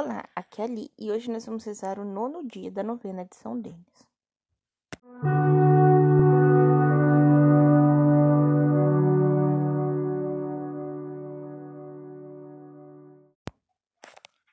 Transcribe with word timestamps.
Olá, 0.00 0.30
aqui 0.32 0.62
é 0.62 0.64
a 0.64 0.68
Li 0.68 0.92
e 0.96 1.10
hoje 1.10 1.28
nós 1.28 1.44
vamos 1.44 1.64
rezar 1.64 1.98
o 1.98 2.04
nono 2.04 2.46
dia 2.46 2.70
da 2.70 2.84
novena 2.84 3.24
de 3.24 3.34
São 3.34 3.60
Denis. 3.60 4.06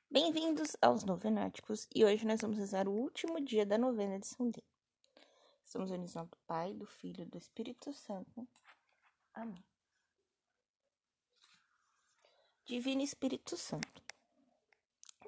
Bem-vindos 0.10 0.76
aos 0.82 1.04
Novenáticos 1.04 1.88
e 1.94 2.04
hoje 2.04 2.26
nós 2.26 2.42
vamos 2.42 2.58
rezar 2.58 2.88
o 2.88 2.92
último 2.92 3.40
dia 3.40 3.68
da 3.68 3.78
novena 3.78 4.20
de 4.20 4.26
São 4.26 4.50
Denis. 4.50 4.66
Estamos 5.64 5.92
unidos 5.92 6.18
ao 6.18 6.28
Pai, 6.48 6.74
do 6.74 6.88
Filho 6.88 7.22
e 7.22 7.26
do 7.26 7.38
Espírito 7.38 7.94
Santo. 7.94 8.48
Amém. 9.32 9.64
Divino 12.66 13.04
Espírito 13.04 13.56
Santo, 13.56 14.02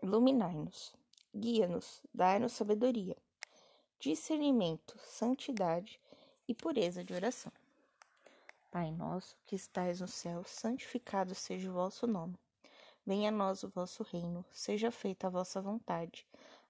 iluminai-nos, 0.01 0.93
guia-nos, 1.35 2.01
dai-nos 2.13 2.53
sabedoria, 2.53 3.15
discernimento, 3.99 4.97
santidade 4.99 5.99
e 6.47 6.53
pureza 6.53 7.03
de 7.03 7.13
oração. 7.13 7.51
Pai 8.71 8.91
nosso, 8.91 9.35
que 9.45 9.55
estais 9.55 10.01
no 10.01 10.07
céu, 10.07 10.43
santificado 10.43 11.33
seja 11.33 11.69
o 11.69 11.73
vosso 11.73 12.05
nome. 12.05 12.37
Venha 13.05 13.29
a 13.29 13.31
nós 13.31 13.63
o 13.63 13.69
vosso 13.69 14.03
reino, 14.03 14.45
seja 14.51 14.91
feita 14.91 15.27
a 15.27 15.29
vossa 15.29 15.61
vontade, 15.61 16.27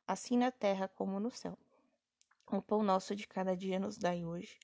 assim 0.07 0.37
na 0.37 0.51
terra 0.51 0.87
como 0.87 1.19
no 1.19 1.31
céu. 1.31 1.57
O 2.51 2.61
pão 2.61 2.83
nosso 2.83 3.15
de 3.15 3.27
cada 3.27 3.57
dia 3.57 3.79
nos 3.79 3.97
dai 3.97 4.23
hoje. 4.23 4.57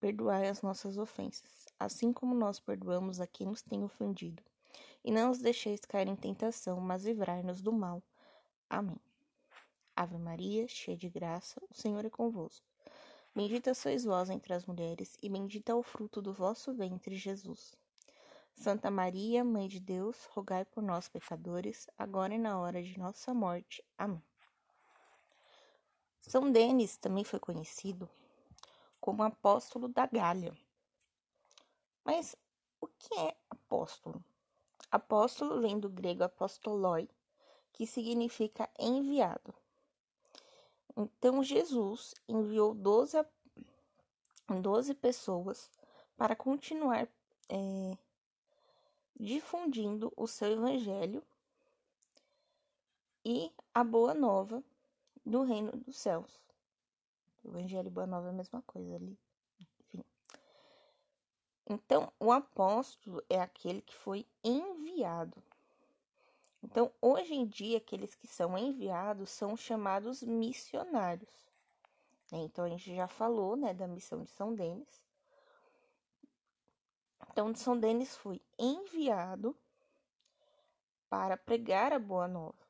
Perdoai 0.00 0.48
as 0.48 0.62
nossas 0.62 0.96
ofensas, 0.96 1.66
assim 1.78 2.12
como 2.12 2.34
nós 2.34 2.58
perdoamos 2.58 3.20
a 3.20 3.26
quem 3.26 3.46
nos 3.46 3.62
tem 3.62 3.84
ofendido 3.84 4.42
e 5.04 5.10
não 5.10 5.30
os 5.30 5.38
deixeis 5.38 5.80
cair 5.80 6.08
em 6.08 6.16
tentação, 6.16 6.80
mas 6.80 7.04
livrai-nos 7.04 7.60
do 7.62 7.72
mal. 7.72 8.02
Amém. 8.68 9.00
Ave 9.96 10.18
Maria, 10.18 10.66
cheia 10.68 10.96
de 10.96 11.08
graça, 11.08 11.60
o 11.70 11.74
Senhor 11.74 12.04
é 12.04 12.10
convosco. 12.10 12.66
Bendita 13.34 13.74
sois 13.74 14.04
vós 14.04 14.30
entre 14.30 14.52
as 14.52 14.66
mulheres, 14.66 15.16
e 15.22 15.28
bendito 15.28 15.70
é 15.70 15.74
o 15.74 15.82
fruto 15.82 16.20
do 16.20 16.32
vosso 16.32 16.72
ventre, 16.74 17.16
Jesus. 17.16 17.74
Santa 18.54 18.90
Maria, 18.90 19.44
Mãe 19.44 19.68
de 19.68 19.80
Deus, 19.80 20.24
rogai 20.26 20.64
por 20.64 20.82
nós, 20.82 21.08
pecadores, 21.08 21.86
agora 21.96 22.34
e 22.34 22.38
na 22.38 22.58
hora 22.58 22.82
de 22.82 22.98
nossa 22.98 23.32
morte. 23.32 23.84
Amém. 23.96 24.22
São 26.20 26.52
Denis 26.52 26.96
também 26.96 27.24
foi 27.24 27.38
conhecido 27.38 28.08
como 29.00 29.22
apóstolo 29.22 29.88
da 29.88 30.06
Gália. 30.06 30.56
Mas 32.04 32.36
o 32.80 32.86
que 32.86 33.14
é 33.18 33.36
apóstolo? 33.48 34.22
Apóstolo 34.90 35.60
vem 35.60 35.78
do 35.78 35.88
grego 35.88 36.24
apostoloi, 36.24 37.08
que 37.72 37.86
significa 37.86 38.68
enviado. 38.78 39.54
Então, 40.96 41.42
Jesus 41.42 42.14
enviou 42.28 42.74
12, 42.74 43.24
12 44.60 44.94
pessoas 44.94 45.70
para 46.16 46.34
continuar 46.34 47.08
é, 47.48 47.96
difundindo 49.18 50.12
o 50.16 50.26
seu 50.26 50.52
evangelho 50.52 51.22
e 53.24 53.52
a 53.72 53.84
boa 53.84 54.12
nova 54.12 54.62
do 55.24 55.42
reino 55.42 55.72
dos 55.72 55.96
céus. 55.96 56.40
O 57.44 57.48
evangelho 57.48 57.86
e 57.86 57.90
boa 57.90 58.06
nova 58.06 58.26
é 58.26 58.30
a 58.30 58.34
mesma 58.34 58.60
coisa 58.62 58.96
ali. 58.96 59.16
Então, 61.72 62.12
o 62.18 62.32
apóstolo 62.32 63.22
é 63.30 63.40
aquele 63.40 63.80
que 63.80 63.94
foi 63.94 64.26
enviado. 64.42 65.40
Então, 66.64 66.90
hoje 67.00 67.32
em 67.32 67.46
dia, 67.46 67.78
aqueles 67.78 68.12
que 68.12 68.26
são 68.26 68.58
enviados 68.58 69.30
são 69.30 69.56
chamados 69.56 70.20
missionários. 70.20 71.30
Então, 72.32 72.64
a 72.64 72.68
gente 72.68 72.92
já 72.92 73.06
falou 73.06 73.54
né, 73.54 73.72
da 73.72 73.86
missão 73.86 74.24
de 74.24 74.30
São 74.32 74.52
Denis. 74.52 75.00
Então, 77.30 77.54
São 77.54 77.78
Denis 77.78 78.16
foi 78.16 78.42
enviado 78.58 79.56
para 81.08 81.36
pregar 81.36 81.92
a 81.92 82.00
Boa 82.00 82.26
Nova. 82.26 82.66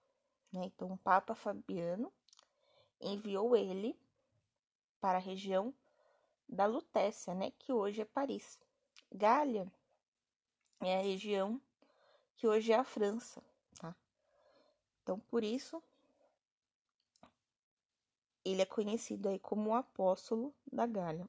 Né? 0.52 0.66
Então, 0.66 0.92
o 0.92 0.98
Papa 0.98 1.34
Fabiano 1.34 2.12
enviou 3.00 3.56
ele 3.56 3.98
para 5.00 5.16
a 5.16 5.22
região 5.22 5.72
da 6.46 6.66
Lutécia, 6.66 7.34
né, 7.34 7.50
que 7.52 7.72
hoje 7.72 8.02
é 8.02 8.04
Paris. 8.04 8.58
Gália 9.12 9.70
é 10.80 10.98
a 10.98 11.02
região 11.02 11.60
que 12.36 12.46
hoje 12.46 12.72
é 12.72 12.76
a 12.76 12.84
França, 12.84 13.42
tá? 13.78 13.94
Então, 15.02 15.18
por 15.18 15.44
isso, 15.44 15.82
ele 18.44 18.62
é 18.62 18.66
conhecido 18.66 19.28
aí 19.28 19.38
como 19.38 19.70
o 19.70 19.74
apóstolo 19.74 20.54
da 20.72 20.86
Gália. 20.86 21.28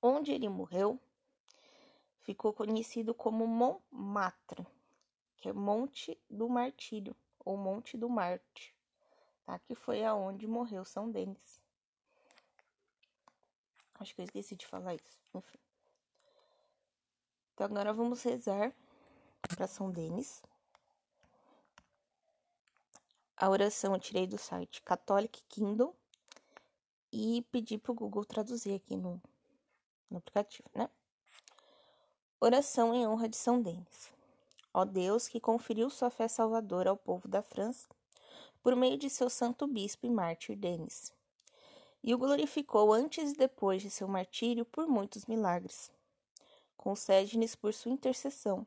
Onde 0.00 0.30
ele 0.30 0.48
morreu, 0.48 1.00
ficou 2.20 2.52
conhecido 2.52 3.14
como 3.14 3.46
Montmartre, 3.46 4.66
que 5.36 5.48
é 5.48 5.52
Monte 5.52 6.16
do 6.30 6.48
Martírio, 6.48 7.16
ou 7.44 7.56
Monte 7.56 7.96
do 7.96 8.08
Marte, 8.08 8.74
tá? 9.44 9.58
Que 9.58 9.74
foi 9.74 10.04
aonde 10.04 10.46
morreu 10.46 10.84
São 10.84 11.10
Denis. 11.10 11.60
Acho 13.98 14.14
que 14.14 14.20
eu 14.20 14.24
esqueci 14.24 14.54
de 14.54 14.66
falar 14.66 14.94
isso. 14.94 15.18
Enfim. 15.34 15.58
Então 17.52 17.66
agora 17.66 17.92
vamos 17.92 18.22
rezar 18.22 18.72
para 19.48 19.66
São 19.66 19.90
Denis. 19.90 20.42
A 23.36 23.48
oração 23.48 23.94
eu 23.94 24.00
tirei 24.00 24.26
do 24.26 24.38
site 24.38 24.82
Catholic 24.82 25.42
Kindle 25.48 25.94
e 27.12 27.42
pedi 27.50 27.78
para 27.78 27.92
o 27.92 27.94
Google 27.94 28.24
traduzir 28.24 28.74
aqui 28.74 28.96
no, 28.96 29.20
no 30.10 30.18
aplicativo, 30.18 30.68
né? 30.74 30.88
Oração 32.40 32.94
em 32.94 33.06
honra 33.06 33.28
de 33.28 33.36
São 33.36 33.60
Denis. 33.60 34.12
Ó 34.72 34.84
Deus, 34.84 35.26
que 35.26 35.40
conferiu 35.40 35.90
sua 35.90 36.10
fé 36.10 36.28
salvadora 36.28 36.90
ao 36.90 36.96
povo 36.96 37.26
da 37.26 37.42
França 37.42 37.88
por 38.62 38.76
meio 38.76 38.96
de 38.96 39.10
seu 39.10 39.28
santo 39.28 39.66
bispo 39.66 40.06
e 40.06 40.10
mártir 40.10 40.56
Denis 40.56 41.12
e 42.08 42.14
o 42.14 42.16
glorificou 42.16 42.90
antes 42.90 43.32
e 43.32 43.36
depois 43.36 43.82
de 43.82 43.90
seu 43.90 44.08
martírio 44.08 44.64
por 44.64 44.88
muitos 44.88 45.26
milagres. 45.26 45.92
Concede-nos 46.74 47.54
por 47.54 47.74
sua 47.74 47.92
intercessão 47.92 48.66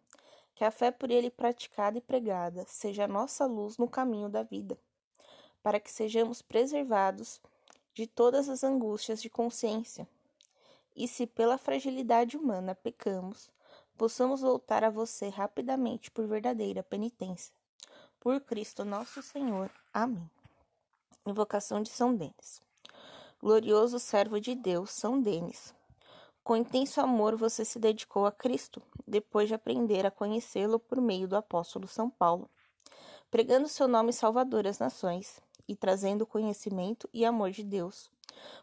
que 0.54 0.64
a 0.64 0.70
fé 0.70 0.92
por 0.92 1.10
ele 1.10 1.32
praticada 1.32 1.98
e 1.98 2.02
pregada 2.02 2.64
seja 2.68 3.06
a 3.06 3.08
nossa 3.08 3.48
luz 3.48 3.80
no 3.80 3.88
caminho 3.88 4.30
da 4.30 4.44
vida, 4.44 4.78
para 5.64 5.80
que 5.80 5.92
sejamos 5.92 6.44
preservados 6.44 7.42
de 7.96 8.06
todas 8.06 8.48
as 8.48 8.64
angústias 8.64 9.20
de 9.20 9.28
consciência. 9.28 10.08
E 10.96 11.08
se 11.08 11.26
pela 11.26 11.58
fragilidade 11.58 12.38
humana 12.38 12.76
pecamos, 12.76 13.50
possamos 13.98 14.42
voltar 14.42 14.84
a 14.84 14.92
você 14.92 15.30
rapidamente 15.30 16.12
por 16.12 16.28
verdadeira 16.28 16.84
penitência. 16.84 17.56
Por 18.20 18.40
Cristo 18.40 18.86
nosso 18.86 19.24
Senhor. 19.24 19.72
Amém. 19.92 20.30
Invocação 21.26 21.82
de 21.82 21.90
São 21.90 22.16
Denis 22.16 22.62
glorioso 23.42 23.98
servo 23.98 24.40
de 24.40 24.54
Deus, 24.54 24.92
São 24.92 25.20
Denis. 25.20 25.74
Com 26.44 26.56
intenso 26.56 27.02
amor 27.02 27.36
você 27.36 27.66
se 27.66 27.80
dedicou 27.80 28.26
a 28.28 28.32
Cristo, 28.32 28.82
depois 29.08 29.48
de 29.48 29.56
aprender 29.56 30.06
a 30.06 30.12
conhecê-lo 30.12 30.80
por 30.80 31.02
meio 31.02 31.28
do 31.28 31.36
apóstolo 31.36 31.88
São 31.88 32.08
Paulo, 32.08 32.48
pregando 33.32 33.68
seu 33.68 33.88
nome 33.88 34.14
salvador 34.14 34.68
às 34.68 34.78
nações 34.78 35.42
e 35.68 35.76
trazendo 35.76 36.26
conhecimento 36.26 37.10
e 37.12 37.26
amor 37.26 37.50
de 37.50 37.64
Deus, 37.64 38.12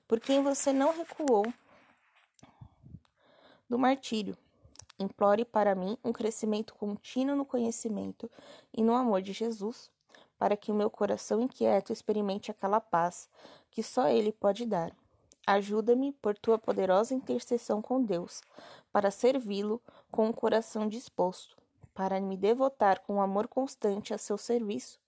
por 0.06 0.20
quem 0.20 0.42
você 0.42 0.72
não 0.72 0.92
recuou 0.92 1.44
do 3.68 3.78
martírio. 3.78 4.36
Implore 4.96 5.44
para 5.44 5.74
mim 5.74 5.96
um 6.04 6.12
crescimento 6.12 6.74
contínuo 6.74 7.36
no 7.36 7.44
conhecimento 7.44 8.30
e 8.72 8.82
no 8.82 8.94
amor 8.94 9.22
de 9.22 9.32
Jesus, 9.32 9.90
para 10.38 10.56
que 10.56 10.70
o 10.70 10.74
meu 10.74 10.88
coração 10.88 11.42
inquieto 11.42 11.92
experimente 11.92 12.50
aquela 12.50 12.80
paz 12.80 13.28
que 13.70 13.82
só 13.82 14.08
Ele 14.08 14.32
pode 14.32 14.64
dar. 14.64 14.92
Ajuda-me 15.46 16.12
por 16.12 16.36
tua 16.36 16.58
poderosa 16.58 17.14
intercessão 17.14 17.80
com 17.80 18.02
Deus, 18.02 18.42
para 18.92 19.10
servi-lo 19.10 19.80
com 20.10 20.26
um 20.26 20.32
coração 20.32 20.86
disposto, 20.86 21.56
para 21.94 22.20
me 22.20 22.36
devotar 22.36 23.00
com 23.00 23.20
amor 23.20 23.48
constante 23.48 24.12
a 24.12 24.18
seu 24.18 24.36
serviço 24.36 25.00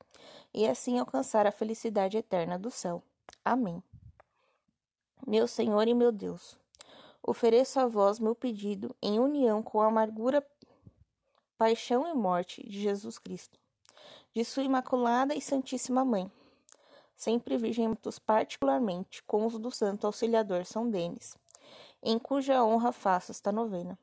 e 0.52 0.66
assim 0.66 0.98
alcançar 0.98 1.46
a 1.46 1.52
felicidade 1.52 2.16
eterna 2.16 2.58
do 2.58 2.70
céu. 2.70 3.02
Amém. 3.44 3.82
Meu 5.26 5.46
Senhor 5.46 5.86
e 5.86 5.94
meu 5.94 6.10
Deus, 6.10 6.56
ofereço 7.22 7.78
a 7.78 7.86
vós 7.86 8.18
meu 8.18 8.34
pedido 8.34 8.96
em 9.02 9.20
união 9.20 9.62
com 9.62 9.80
a 9.80 9.86
amargura, 9.86 10.44
paixão 11.58 12.08
e 12.08 12.14
morte 12.14 12.66
de 12.66 12.80
Jesus 12.80 13.18
Cristo, 13.18 13.58
de 14.34 14.44
Sua 14.44 14.62
Imaculada 14.62 15.34
e 15.34 15.40
Santíssima 15.40 16.04
Mãe 16.04 16.30
sempre 17.20 17.58
virgentos 17.58 18.18
particularmente 18.18 19.22
com 19.24 19.44
os 19.44 19.58
do 19.58 19.70
Santo 19.70 20.06
Auxiliador 20.06 20.64
São 20.64 20.90
Denis, 20.90 21.36
em 22.02 22.18
cuja 22.18 22.64
honra 22.64 22.92
faço 22.92 23.30
esta 23.30 23.52
novena. 23.52 23.98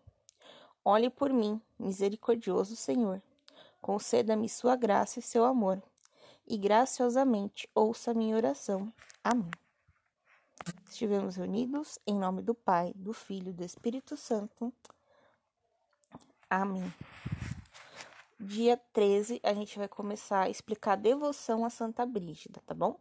Olhe 0.85 1.09
por 1.09 1.33
mim, 1.33 1.59
misericordioso 1.79 2.75
Senhor, 2.75 3.19
Conceda-me 3.81 4.50
sua 4.50 4.75
graça 4.75 5.19
e 5.19 5.21
seu 5.21 5.45
amor, 5.45 5.81
e 6.45 6.57
graciosamente 6.57 7.69
ouça 7.74 8.13
minha 8.13 8.35
oração. 8.35 8.91
Amém. 9.24 9.51
Estivemos 10.89 11.38
reunidos 11.38 11.97
em 12.06 12.15
nome 12.15 12.41
do 12.41 12.53
Pai, 12.53 12.91
do 12.95 13.13
Filho 13.13 13.50
e 13.50 13.53
do 13.53 13.63
Espírito 13.63 14.18
Santo. 14.18 14.74
Amém. 16.50 16.94
Dia 18.47 18.77
13, 18.94 19.41
a 19.44 19.53
gente 19.53 19.77
vai 19.77 19.89
começar 19.89 20.44
a 20.44 20.49
explicar 20.49 20.94
a 20.94 20.95
devoção 20.95 21.65
a 21.65 21.69
Santa 21.69 22.05
Brígida, 22.05 22.61
tá 22.65 22.73
bom? 22.73 22.97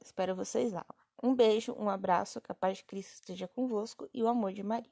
Espero 0.00 0.34
vocês 0.34 0.72
lá. 0.72 0.86
Um 1.22 1.34
beijo, 1.34 1.74
um 1.74 1.90
abraço, 1.90 2.40
que 2.40 2.50
a 2.50 2.54
paz 2.54 2.78
de 2.78 2.84
Cristo 2.84 3.12
esteja 3.12 3.46
convosco 3.46 4.08
e 4.10 4.22
o 4.22 4.28
amor 4.28 4.54
de 4.54 4.62
Maria. 4.62 4.90